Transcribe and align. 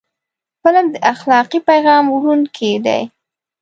فلم 0.63 0.85
د 0.93 0.95
اخلاقي 1.13 1.59
پیغام 1.69 2.05
وړونکی 2.09 2.71
دی 2.85 3.01